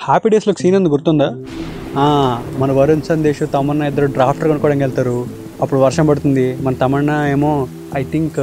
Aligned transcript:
Happy 0.00 0.28
డేస్లో 0.28 0.54
scene 0.60 0.76
ఉంది 0.76 0.88
గుర్తుందా? 0.88 1.26
మన 2.58 2.72
వరుణ్ 2.72 3.02
సందేశ్ 3.02 3.52
తమన్నా 3.54 3.86
ఇద్దరు 3.86 4.06
డ్రాఫ్టర్ 4.06 4.46
కొనుక్కోవడానికి 4.46 4.84
వెళ్తారు. 4.84 5.26
అప్పుడు 5.62 5.80
వర్షం 5.80 6.06
పడుతుంది. 6.06 6.56
మన 6.56 6.74
తమన్నా 6.74 7.28
ఏమో 7.28 7.68
ఐ 7.96 8.04
థింక్ 8.04 8.38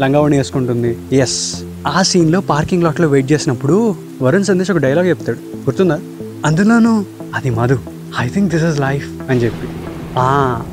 లంగావణి 0.00 0.36
వేసుకుంటుంది. 0.36 0.98
ఎస్ 1.12 1.62
ఆ 1.86 2.02
సీన్లో 2.02 2.40
పార్కింగ్ 2.40 2.82
లాట్లో 2.82 3.08
వెయిట్ 3.08 3.32
చేసినప్పుడు 3.32 3.94
వరుణ్ 4.22 4.44
సందేశ్ 4.44 4.70
ఒక 4.70 4.76
డైలాగ్ 4.76 5.08
చెప్తాడు. 5.08 5.38
గుర్తుందా? 5.38 6.00
అందులోనూ 6.44 7.04
అది 7.34 7.50
Madhu. 7.50 7.78
I 8.20 8.28
think 8.28 8.52
this 8.52 8.64
is 8.64 8.80
life 8.80 9.08
అని 9.28 9.40
చెప్పి. 9.40 9.68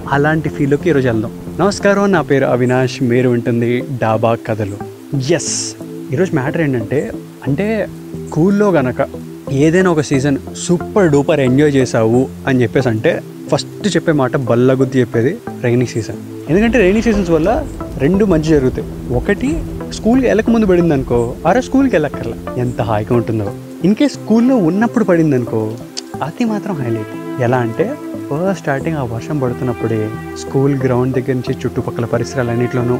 అలాంటి 0.09 0.49
ఫీల్లోకి 0.49 0.89
ఈరోజు 0.89 1.07
వెళ్దాం. 1.07 1.31
నమస్కారం 1.59 2.11
నా 2.11 2.21
పేరు 2.21 2.45
అవినాష్. 2.45 3.03
మీరు 3.03 3.29
ఉంటుంది 3.29 3.83
డాబా 4.01 4.35
కథలు. 4.35 4.77
ఎస్ 5.31 5.75
ఈరోజు 6.13 6.35
మ్యాటర్ 6.35 6.61
ఏంటంటే 6.61 7.11
అంటే 7.47 7.89
స్కూల్లో 8.27 8.71
గనక 8.71 9.28
ఏదైనా 9.51 9.91
ఒక 9.91 10.01
సీజన్ 10.01 10.37
సూపర్ 10.57 11.11
డూపర్ 11.11 11.39
ఎంజాయ్ 11.39 11.75
చేసావు 11.75 12.27
అని 12.47 12.61
చెప్పేసి 12.61 12.89
అంటే 12.89 13.21
ఫస్ట్ 13.51 13.95
చెప్పే 13.95 14.11
మాట 14.11 14.37
బల్లగుద్ది 14.37 14.99
చెప్పేది 14.99 15.37
రైనీ 15.63 15.85
సీజన్ 15.85 16.15
ఎందుకంటే 16.49 16.79
రైనీ 16.79 17.01
సీజన్స్ 17.01 17.29
వల్ల 17.29 17.67
రెండు 17.97 18.25
మంచి 18.25 18.43
జరుగుతాయి. 18.43 19.13
ఒకటి 19.13 19.63
స్కూల్కి 19.93 20.27
వెళ్ళక 20.27 20.49
ముందు 20.49 20.65
పడింది 20.65 20.93
అనుకో 20.93 21.35
అరే 21.47 21.61
స్కూల్కి 21.61 21.95
వెళ్ళక్కర్లా. 21.95 22.37
ఎంత 22.57 22.81
హాయిగా 22.81 23.15
ఉంటుందో. 23.15 23.51
ఇన్కేస్ 23.83 24.13
స్కూల్లో 24.13 24.55
ఉన్నప్పుడు 24.55 25.03
పడింది 25.03 25.35
అనుకో 25.35 25.73
అది 26.23 26.45
మాత్రం 26.45 26.75
హైలైట్ 26.75 27.41
ఎలా 27.41 27.57
అంటే 27.57 27.95
ఫస్ట్ 28.29 28.61
స్టార్టింగ్ 28.61 28.97
ఆ 28.97 29.03
వర్షం 29.03 29.39
పడుతున్నప్పుడే 29.39 30.09
స్కూల్ 30.39 30.75
గ్రౌండ్ 30.75 31.15
దగ్గర 31.15 31.33
నుంచి 31.33 31.57
చుట్టుపక్కల 31.65 32.05
పరిసరాలన్నింటిలోనూ 32.05 32.95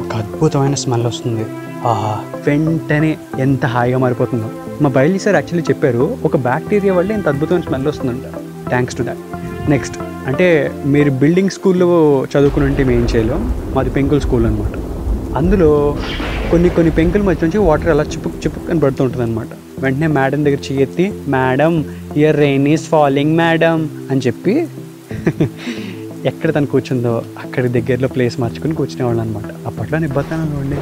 ఒక 0.00 0.16
అద్భుతమైన 0.16 0.74
స్మెల్ 0.74 1.06
వస్తుంది. 1.06 1.44
ఆహా 1.84 2.20
వెంటనే 2.46 3.18
ఎంత 3.38 3.66
హాయిగా 3.66 3.98
మారిపోతుందో. 3.98 4.50
మా 4.80 4.88
బయలు 4.96 5.18
సార్ 5.18 5.36
యాక్చువల్లీ 5.38 5.64
చెప్పారు 5.68 6.04
ఒక 6.24 6.36
బ్యాక్టీరియా 6.46 6.92
వల్ల 6.98 7.10
ఇంత 7.10 7.26
అద్భుతమైన 7.28 7.64
స్మెల్ 7.66 7.86
వస్తుందంట. 7.86 8.26
థ్యాంక్స్ 8.70 8.96
టు 8.98 9.02
దాట్ 9.02 9.22
నెక్స్ట్ 9.70 9.96
అంటే 10.28 10.46
మీరు 10.86 11.10
బిల్డింగ్ 11.22 11.50
స్కూల్లో 11.50 11.88
చదువుకుని 12.32 12.64
ఉంటే 12.64 12.82
మేము 12.84 13.00
ఏం 13.00 13.08
చేయలేం? 13.12 13.42
మాది 13.74 13.90
పెంకుల్ 13.90 14.20
స్కూల్ 14.20 14.46
అనమాట 14.46 14.74
అందులో 15.36 15.70
కొన్ని 16.50 16.68
కొన్ని 16.68 16.90
పెంకుల 16.90 17.22
మధ్య 17.22 17.44
నుంచి 17.46 17.58
వాటర్ 17.68 17.90
అలా 17.90 18.02
చిపుక్ 18.02 18.40
చిపుక్ 18.44 18.70
అని 18.70 18.80
పడుతూ 18.80 19.04
ఉంటుంది 19.04 19.24
అనమాట 19.24 19.48
వెంటనే 19.84 20.06
మేడం 20.16 20.44
దగ్గర 20.44 20.60
చెయ్యెత్తి 20.68 21.06
madam 21.28 21.74
here 22.16 22.36
rain 22.36 22.68
is 22.68 22.88
falling 22.88 23.36
madam 23.36 23.78
అని 24.10 24.22
చెప్పి 24.26 24.54
ఎక్కడ 26.30 26.48
తను 26.54 26.68
కూర్చుందో 26.72 27.12
అక్కడి 27.38 27.68
దగ్గరలో 27.68 28.08
ప్లేస్ 28.08 28.40
మార్చుకుని 28.40 28.74
కూర్చునేవాళ్ళు 28.74 29.22
అనమాట 29.22 29.48
అప్పట్లో 29.66 29.98
నిబ్బతానంలో 29.98 30.58
ఉండే. 30.58 30.78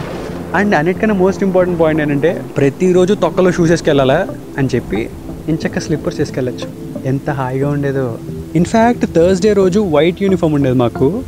అండ్ 0.55 0.75
అన్నిటికన్నా 0.75 1.15
మోస్ట్ 1.15 1.43
ఇంపార్టెంట్ 1.43 1.81
పాయింట్ 1.81 2.03
ఏంటంటే 2.03 2.43
ప్రతిరోజు 2.57 3.15
తొక్కలో 3.15 3.53
షూస్ 3.53 3.71
వేసుకెళ్ళాలా 3.71 4.29
అని 4.59 4.69
చెప్పి 4.75 5.09
ఇంచక్క 5.49 5.81
స్లిప్పర్స్ 5.81 6.21
వేసుకెళ్ళచ్చు. 6.21 6.69
ఎంత 7.05 7.31
హాయిగా 7.31 7.69
ఉండేదో. 7.69 8.19
ఇన్ఫ్యాక్ట్ 8.55 9.07
థర్స్డే 9.15 9.53
రోజు 9.53 9.81
వైట్ 9.81 10.23
యూనిఫామ్ 10.23 10.55
ఉండేది 10.55 10.79
మాకు. 10.79 11.23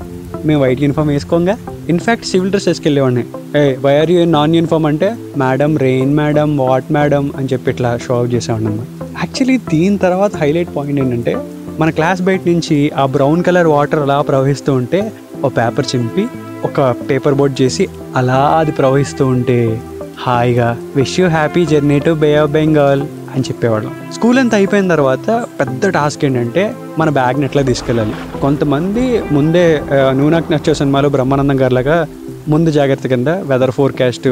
మేము 0.46 0.62
వైట్ 0.62 0.82
యూనిఫామ్ 0.82 1.08
వేసుకోగా. 1.08 1.56
ఇన్ఫ్యాక్ట్ 1.88 2.26
సివిల్ 2.26 2.50
డ్రెస్ 2.50 2.68
వేసుకెళ్ళేవాడిని. 2.68 3.24
ఏ 3.56 3.76
why are 3.84 4.10
you 4.10 4.24
non 4.24 4.54
uniform 4.54 4.86
అంటే 4.86 5.14
madam 5.36 5.76
rain 5.76 6.16
madam 6.16 6.56
what 6.56 6.92
madam 6.92 7.32
అని 7.36 7.48
చెప్పి 7.52 7.70
ఇట్లా 7.70 7.96
షో 7.96 8.20
ఆఫ్ 8.22 8.34
చేసేవాడిని 8.34 8.76
యాక్చువల్లీ 9.22 9.58
దీని 9.58 9.98
తర్వాత 9.98 10.36
హైలైట్ 10.36 10.76
పాయింట్ 10.76 11.00
ఏంటంటే 11.00 11.36
మన 11.80 11.90
క్లాస్ 11.90 12.22
బయట 12.22 12.40
నుంచి 12.46 12.90
ఆ 12.96 13.06
బ్రౌన్ 13.06 13.42
కలర్ 13.42 13.66
వాటర్ 13.66 14.00
అలా 14.00 14.20
ప్రవహిస్తూ 14.20 14.72
ఉంటే 14.74 15.12
ఒక 15.44 15.52
పేపర్ 15.58 15.86
చింపి 15.96 16.24
ఒక 16.64 16.80
పేపర్ 17.10 17.34
బోట్ 17.34 17.54
చేసి 17.62 17.84
అలా 18.16 18.40
అది 18.60 18.72
ప్రవహిస్తూ 18.72 19.26
ఉంటే 19.26 19.58
హాయిగా 20.20 20.68
wish 20.96 21.16
you 21.20 21.26
happy 21.28 21.62
journey 21.66 21.98
to 21.98 22.10
bay 22.22 22.30
of 22.36 22.50
Bengal 22.50 23.02
అని 23.34 23.42
చెప్పేవాళ్ళం. 23.42 23.92
స్కూల్ 24.12 24.38
అంతా 24.38 24.56
అయిపోయిన 24.56 24.88
తర్వాత 24.88 25.28
పెద్ద 25.60 25.88
టాస్క్ 25.88 26.24
ఏంటంటే 26.24 26.64
మన 26.98 27.08
బ్యాగ్ని 27.10 27.44
ఎట్లా 27.44 27.62
తీసుకెళ్ళాలి. 27.62 28.14
కొంతమంది 28.40 29.04
ముందే 29.32 29.64
నూనాక్ 30.18 30.50
నచ్చే 30.52 30.74
సినిమాలో 30.74 31.08
బ్రహ్మానందం 31.08 31.60
గారిలాగా 31.60 31.96
ముందు 32.48 32.70
జాగ్రత్త 32.70 33.06
కింద 33.06 33.28
వెదర్ 33.50 33.70
ఫోర్కాస్ట్ 33.70 34.28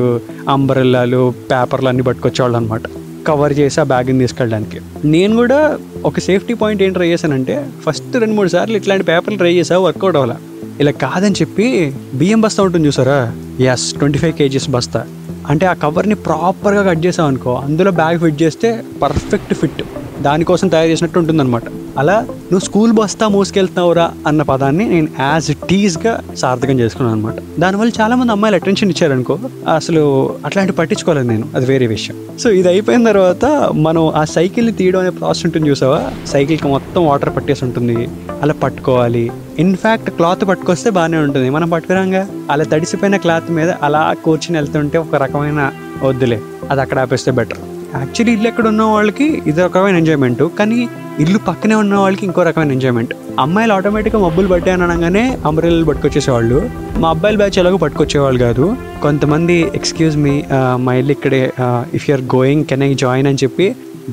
అంబరెల్లాలు 0.48 1.22
పేపర్లు 1.50 1.88
అన్ని 1.88 2.02
పట్టుకొచ్చేవాళ్ళు 2.02 2.56
అనమాట 2.56 2.82
కవర్ 3.26 3.54
చేసి 3.58 3.80
ఆ 3.80 3.84
బ్యాగ్ని 3.84 4.18
తీసుకెళ్ళడానికి. 4.18 4.78
నేను 5.04 5.32
కూడా 5.36 5.58
ఒక 6.04 6.18
సేఫ్టీ 6.18 6.54
పాయింట్ 6.54 6.82
ఏం 6.82 6.92
ట్రై 6.92 7.08
చేశానంటే 7.08 7.54
ఫస్ట్ 7.86 8.14
రెండు 8.16 8.34
మూడు 8.34 8.48
సార్లు 8.48 8.76
ఇట్లాంటి 8.76 9.04
పేపర్లు 9.04 9.38
ట్రై 9.38 9.52
చేసా 9.54 9.78
వర్కౌట్ 9.78 10.16
అవ్వాలి. 10.16 10.38
ఇలా 10.80 10.90
కాదని 10.90 11.34
చెప్పి 11.34 11.94
బియ్యం 12.14 12.40
బస్తా 12.40 12.62
ఉంటుంది 12.62 12.86
చూసారా? 12.88 13.32
ఎస్ 13.64 13.92
ట్వంటీ 13.92 14.18
ఫైవ్ 14.18 14.32
కేజీస్ 14.32 14.70
బస్తా. 14.70 15.06
అంటే 15.48 15.66
ఆ 15.66 15.72
కవర్ని 15.72 16.14
ప్రాపర్గా 16.14 16.82
కట్ 16.82 17.06
చేసాం 17.06 17.26
అనుకో 17.26 17.54
అందులో 17.54 17.90
బ్యాగ్ 17.90 18.18
ఫిట్ 18.18 18.42
చేస్తే 18.42 18.84
పర్ఫెక్ట్ 19.02 19.54
ఫిట్ 19.54 19.82
దానికోసం 20.22 20.68
తయారు 20.68 20.88
చేసినట్టు 20.88 21.18
ఉంటుందన్నమాట. 21.18 21.62
అలా 21.98 22.16
నువ్వు 22.30 22.64
స్కూల్ 22.64 22.92
బస్తా 22.92 23.28
మోసుకెళ్తున్నావురా 23.28 24.12
అన్న 24.26 24.42
పదాన్ని 24.42 24.84
నేను 24.88 25.08
యాజ్ 25.20 25.54
టీజ్గా 25.68 26.12
సార్థకం 26.36 26.80
చేసుకున్నాను 26.80 27.16
అనమాట 27.16 27.60
దానివల్ల 27.60 27.92
చాలామంది 28.00 28.32
అమ్మాయిలు 28.32 28.56
అటెన్షన్ 28.56 28.90
ఇచ్చారనుకో 28.90 29.38
అసలు 29.74 30.02
అట్లాంటి 30.44 30.72
పట్టించుకోలేదు 30.72 31.28
నేను 31.28 31.48
అది 31.54 31.66
వేరే 31.66 31.86
విషయం. 31.86 32.16
సో 32.38 32.50
ఇది 32.50 32.68
అయిపోయిన 32.68 33.04
తర్వాత 33.04 33.44
మనం 33.86 34.08
ఆ 34.08 34.24
సైకిల్ని 34.24 34.72
తీయడం 34.72 35.00
అనే 35.00 35.10
ప్రాసెస్ 35.10 35.46
ఉంటుంది 35.46 35.70
చూసావా? 35.70 36.00
సైకిల్కి 36.26 36.68
మొత్తం 36.68 37.06
వాటర్ 37.06 37.36
పట్టేసి 37.36 37.64
ఉంటుంది 37.64 38.08
అలా 38.42 38.52
పట్టుకోవాలి. 38.52 39.30
ఇన్ఫ్యాక్ట్ 39.58 40.10
క్లాత్ 40.10 40.48
పట్టుకొస్తే 40.48 40.90
బాగానే 40.90 41.18
ఉంటుంది. 41.18 41.50
మనం 41.50 41.68
పట్టుకురాంగా? 41.68 42.26
అలా 42.50 42.64
తడిసిపోయిన 42.64 43.16
క్లాత్ 43.16 43.50
మీద 43.50 43.70
అలా 43.82 44.14
కూర్చుని 44.24 44.58
వెళ్తుంటే 44.58 44.98
ఒక 44.98 45.14
రకమైన 45.14 45.70
వద్దులే 46.02 46.40
అది 46.70 46.80
అక్కడ 46.80 46.98
ఆపేస్తే 46.98 47.32
బెటర్. 47.32 47.58
యాక్చువల్లీ 47.98 48.32
ఇల్లు 48.36 48.48
ఎక్కడ 48.50 48.66
ఉన్న 48.72 48.82
వాళ్ళకి 48.94 49.26
ఇది 49.50 49.60
ఒక 49.62 49.76
రకమైన 49.76 49.96
ఎంజాయ్మెంట్ 50.02 50.42
కానీ 50.58 50.76
ఇల్లు 51.22 51.38
పక్కనే 51.48 51.74
ఉన్న 51.82 51.94
వాళ్ళకి 52.02 52.22
ఇంకో 52.26 52.42
రకమైన 52.48 52.72
ఎంజాయ్మెంట్ 52.76 53.12
అమ్మాయిలు 53.44 53.72
ఆటోమేటిక్గా 53.76 54.20
మబ్బులు 54.24 54.48
పట్టాయని 54.52 54.84
అనగానే 54.86 55.24
అంబ్రెల్లు 55.48 55.84
పట్టుకొచ్చేసేవాళ్ళు. 55.88 56.58
మా 57.02 57.08
అబ్బాయిల 57.14 57.36
బ్యాచ్ 57.40 57.58
ఎలాగో 57.62 57.78
పట్టుకొచ్చేవాళ్ళు 57.84 58.40
కాదు. 58.46 58.64
కొంతమంది 59.04 59.56
ఎక్స్క్యూజ్ 59.78 60.16
మీ 60.24 60.34
మా 60.84 60.94
ఇల్లు 61.00 61.12
ఇక్కడే 61.16 61.42
if 61.98 62.06
you're 62.10 62.24
going 62.36 62.64
can 62.70 62.84
I 62.88 62.90
join 63.04 63.28
అని 63.30 63.40
చెప్పి 63.44 63.66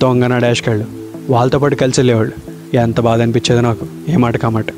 దొంగన 0.03 0.37
డాష్కి 0.45 0.69
వాళ్ళు 0.71 0.87
వాళ్ళతో 1.33 1.59
పాటు 1.59 1.77
కలిసి 1.83 1.99
వెళ్ళేవాళ్ళు. 2.01 2.33
ఎంత 2.83 2.99
బాధ 3.07 3.19
అనిపించేది 3.25 3.61
నాకు 3.67 3.85
ఏమాట 4.15 4.37
కామాట 4.45 4.69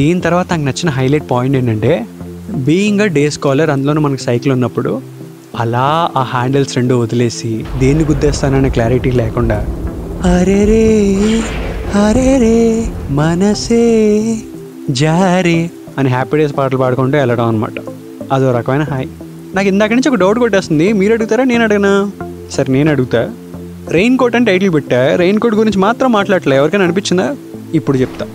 దీని 0.00 0.20
తర్వాత 0.26 0.46
నాకు 0.52 0.66
నచ్చిన 0.68 0.90
హైలైట్ 0.98 1.26
పాయింట్ 1.30 1.56
ఏంటంటే 1.60 1.92
బీయింగ్ 2.68 3.02
అ 3.06 3.08
డే 3.18 3.24
స్కాలర్ 3.36 3.70
అందులోనూ 3.76 4.00
మనకు 4.06 4.22
సైకిల్ 4.28 4.52
ఉన్నప్పుడు 4.52 4.92
అలా 5.58 6.10
ఆ 6.16 6.22
హ్యాండిల్స్ 6.22 6.76
రెండు 6.76 6.94
వదిలేసి 6.94 7.64
దేన్ని 7.78 8.04
గుద్దేస్తాననే 8.04 8.70
క్లారిటీ 8.70 9.10
లేకుండా 9.10 9.64
అరే 10.24 10.64
రే 10.64 10.84
అరే 11.94 12.38
రే 12.38 12.86
మనసే 13.10 13.82
జారే 14.90 15.70
అని 15.98 16.08
హ్యాపీ 16.08 16.36
డేస్ 16.36 16.58
పాటలు 16.58 16.78
పాడుకుంటూ 16.78 17.18
వెళ్ళడం 17.18 17.48
అనమాట 17.48 17.72
అదో 18.32 18.52
రకమైన 18.52 18.82
హాయ్. 18.82 19.08
నాకు 19.54 19.68
ఇందాక 19.68 19.90
నుంచి 19.90 20.08
ఒక 20.08 20.14
డౌట్ 20.14 20.38
కొట్టేస్తుంది. 20.38 20.92
మీరు 20.92 21.12
అడుగుతారా 21.12 21.44
నేను 21.44 21.64
అడిగినా? 21.64 22.10
సరే 22.50 22.72
నేను 22.72 22.90
అడుగుతా. 22.90 23.30
రెయిన్ 23.88 24.18
కోట్ 24.18 24.36
అని 24.36 24.44
టైటిల్ 24.44 24.74
పెట్టా. 24.74 25.16
రెయిన్ 25.16 25.40
కోట్ 25.40 25.54
గురించి 25.54 25.78
మాత్రం 25.78 26.12
మాట్లాడలే 26.12 26.56
ఎవరికైనా 26.56 26.84
అనిపించిందా? 26.84 27.36
ఇప్పుడు 27.74 27.98
చెప్తా. 27.98 28.26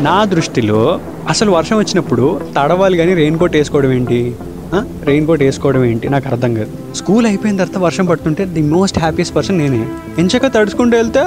నా 0.00 0.24
దృష్టిలో 0.24 1.00
అసలు 1.28 1.50
వర్షం 1.50 1.78
వచ్చినప్పుడు 1.78 2.40
తడవాలి 2.58 2.96
కానీ 2.96 3.14
రెయిన్ 3.14 3.38
కోట్ 3.38 3.56
వేసుకోవడం 3.56 3.92
ఏంటి? 3.92 4.34
రెయిన్ 4.76 5.26
కోట్ 5.26 5.42
వేసుకోవడం 5.42 5.84
ఏంటి? 5.84 6.08
నాకు 6.08 6.28
అర్థం 6.28 6.54
కాదు. 6.54 6.94
స్కూల్ 6.94 7.26
అయిపోయిన 7.26 7.56
తర్వాత 7.56 7.78
వర్షం 7.78 8.06
పడుతుంటే 8.06 8.44
ది 8.44 8.62
మోస్ట్ 8.62 8.98
హ్యాపీయెస్ట్ 8.98 9.36
పర్సన్ 9.36 9.58
నేనే. 9.58 9.86
ఎంచక 10.18 10.46
తడుచుకుంటూ 10.46 10.96
వెళ్తే 10.96 11.20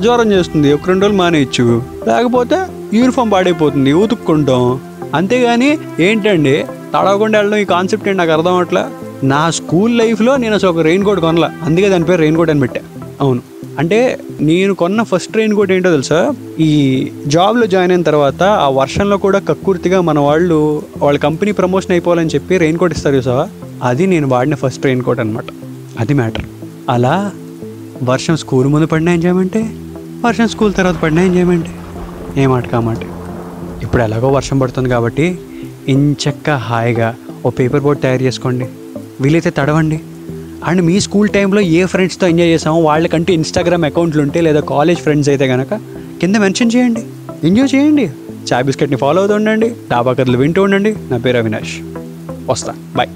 జ్వరం 0.00 0.32
చేస్తుంది. 0.32 0.72
ఒక 0.72 0.80
రెండు 0.86 1.04
రోజులు 1.04 1.18
మానేయచ్చు. 1.18 1.82
లేకపోతే 2.08 2.66
యూనిఫామ్ 2.94 3.32
పాడైపోతుంది. 3.32 3.92
ఉతుక్కుంటాం. 3.92 4.80
అంతేగాని 5.14 5.78
ఏంటండి? 6.00 6.66
తడవకుండా 6.94 7.38
వెళ్ళడం 7.38 7.58
ఈ 7.58 7.64
కాన్సెప్ట్ 7.64 8.08
ఏంటి? 8.08 8.18
నాకు 8.18 8.30
అర్థం 8.30 8.54
అవట్లా 8.54 8.90
నా 9.22 9.50
స్కూల్ 9.50 9.98
లైఫ్లో 9.98 10.36
నేను 10.36 10.54
అసలు 10.54 10.70
ఒక 10.70 10.80
రెయిన్ 10.80 11.04
కోట్ 11.04 11.20
కొనలా. 11.20 11.52
అందుకే 11.62 11.88
దాని 11.88 12.04
పేరు 12.04 12.18
రెయిన్ 12.18 12.36
కోట్ 12.36 12.50
అని 12.50 12.60
పెట్టా. 12.60 12.80
అవును. 13.20 13.57
అంటే 13.78 14.18
నేను 14.40 14.74
కొన్న 14.74 15.02
ఫస్ట్ 15.02 15.32
ట్రైన్ 15.32 15.54
కూడా 15.54 15.74
ఏంటో 15.74 15.90
తెలుసా? 15.90 16.34
ఈ 16.60 16.70
జాబ్లో 17.26 17.66
జాయిన్ 17.66 17.92
అయిన 17.92 18.02
తర్వాత 18.02 18.42
ఆ 18.42 18.68
వర్షంలో 18.68 19.16
కూడా 19.16 19.38
కక్కుర్తిగా 19.38 20.00
మన 20.00 20.18
వాళ్ళు 20.18 20.58
వాళ్ళ 20.96 21.18
కంపెనీ 21.18 21.52
ప్రమోషన్ 21.52 21.92
అయిపోవాలని 21.92 22.30
చెప్పి 22.34 22.56
రెయిన్ 22.58 22.78
కోట్ 22.78 22.92
ఇస్తారు 22.92 23.16
చూసావా? 23.16 23.48
అది 23.82 24.06
నేను 24.06 24.28
వాడిన 24.28 24.54
ఫస్ట్ 24.54 24.84
రెయిన్ 24.84 25.02
కోట్ 25.02 25.20
అనమాట 25.20 25.44
అది 25.98 26.14
మ్యాటర్ 26.14 26.46
అలా 26.90 27.32
వర్షం 28.02 28.36
స్కూల్ 28.36 28.68
ముందు 28.68 28.86
పడిన 28.86 29.08
ఎంజాయ్మెంటే 29.08 29.62
వర్షం 30.24 30.48
స్కూల్ 30.48 30.74
తర్వాత 30.74 30.96
పడిన 31.02 31.18
ఎంజాయ్మెంటే 31.18 31.68
చేయమంటే 31.68 32.40
ఏమాట 32.40 32.66
కామాట 32.68 32.98
ఇప్పుడు 33.82 34.02
ఎలాగో 34.02 34.28
వర్షం 34.28 34.58
పడుతుంది 34.58 34.88
కాబట్టి 34.88 35.38
ఇంచక్క 35.88 36.50
హాయిగా 36.50 37.14
ఓ 37.46 37.50
పేపర్ 37.50 37.80
బోర్డ్ 37.80 38.02
తయారు 38.02 38.22
చేసుకోండి. 38.22 38.66
వీలైతే 39.20 39.50
తడవండి. 39.50 39.98
అండ్ 40.64 40.82
మీ 40.82 41.00
స్కూల్ 41.00 41.28
టైంలో 41.28 41.60
ఏ 41.60 41.84
ఫ్రెండ్స్తో 41.84 42.26
ఎంజాయ్ 42.26 42.48
చేసామో 42.48 42.80
వాళ్ళకంటూ 42.80 43.32
ఇన్స్టాగ్రామ్ 43.32 43.84
అకౌంట్లు 43.84 44.22
ఉంటే 44.22 44.40
లేదా 44.40 44.60
కాలేజ్ 44.60 44.98
ఫ్రెండ్స్ 44.98 45.28
అయితే 45.28 45.48
కనుక 45.48 45.74
కింద 46.20 46.36
మెన్షన్ 46.36 46.70
చేయండి. 46.76 47.02
ఎంజాయ్ 47.44 47.74
చేయండి. 47.74 48.10
చాయ్ 48.52 48.64
బిస్కెట్ని 48.64 48.96
ఫాలో 48.96 49.20
అవుతూ 49.20 49.34
ఉండండి. 49.34 49.68
డాబా 49.68 50.12
కథలు 50.12 50.38
వింటూ 50.38 50.62
ఉండండి. 50.62 50.94
నా 51.10 51.16
పేరు 51.16 51.36
అవినాష్. 51.36 51.78
వస్తా. 52.50 52.74
బాయ్ 52.96 53.08